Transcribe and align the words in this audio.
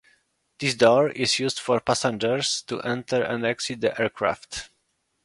This 0.57 0.73
door 0.73 1.09
is 1.09 1.37
used 1.37 1.59
for 1.59 1.79
passengers 1.79 2.63
to 2.63 2.81
enter 2.81 3.21
and 3.21 3.45
exit 3.45 3.81
the 3.81 4.01
aircraft. 4.01 4.71